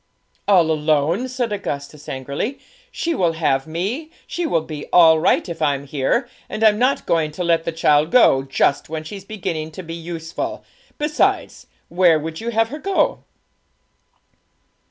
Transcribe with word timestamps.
'All 0.47 0.71
alone?' 0.71 1.27
said 1.27 1.53
Augustus 1.53 2.09
angrily; 2.09 2.57
'she 2.91 3.13
will 3.13 3.33
have 3.33 3.67
me, 3.67 4.09
she 4.25 4.47
will 4.47 4.63
be 4.63 4.87
all 4.87 5.19
right 5.19 5.47
if 5.47 5.61
I'm 5.61 5.85
here; 5.85 6.27
and 6.49 6.63
I'm 6.63 6.79
not 6.79 7.05
going 7.05 7.29
to 7.33 7.43
let 7.43 7.65
the 7.65 7.71
child 7.71 8.09
go, 8.09 8.41
just 8.41 8.89
when 8.89 9.03
she's 9.03 9.25
beginning 9.25 9.69
to 9.73 9.83
be 9.83 9.93
useful. 9.93 10.63
Besides, 10.97 11.67
where 11.87 12.17
would 12.17 12.41
you 12.41 12.49
have 12.49 12.69
her 12.69 12.79
go?' 12.79 13.23